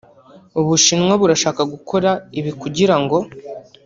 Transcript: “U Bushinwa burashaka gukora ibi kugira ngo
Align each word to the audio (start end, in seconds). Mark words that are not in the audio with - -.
“U 0.59 0.61
Bushinwa 0.67 1.13
burashaka 1.21 1.61
gukora 1.73 2.09
ibi 2.39 2.51
kugira 2.61 2.95
ngo 3.01 3.17